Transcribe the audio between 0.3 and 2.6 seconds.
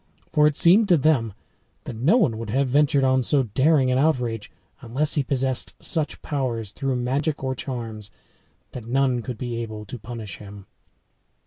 For it seemed to them that no one would